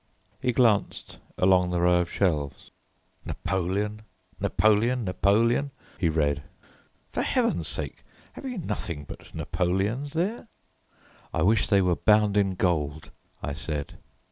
He 0.41 0.51
glanced 0.51 1.19
along 1.37 1.69
the 1.69 1.79
row 1.79 1.99
of 1.99 2.11
shelves. 2.11 2.71
"Napoleon, 3.23 4.01
Napoleon, 4.39 5.03
Napoleon!" 5.03 5.69
he 5.99 6.09
read. 6.09 6.41
"For 7.11 7.21
heaven's 7.21 7.67
sake, 7.67 8.03
have 8.33 8.43
you 8.45 8.57
nothing 8.57 9.03
but 9.03 9.35
Napoleons 9.35 10.13
there?" 10.13 10.47
"I 11.31 11.43
wish 11.43 11.67
they 11.67 11.83
were 11.83 11.95
bound 11.97 12.35
in 12.35 12.55
gold," 12.55 13.11
I 13.43 13.53
said. 13.53 13.99